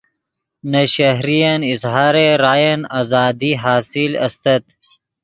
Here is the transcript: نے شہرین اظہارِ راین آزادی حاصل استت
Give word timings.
نے 0.71 0.83
شہرین 0.93 1.59
اظہارِ 1.73 2.15
راین 2.43 2.79
آزادی 2.99 3.51
حاصل 3.63 4.11
استت 4.25 4.63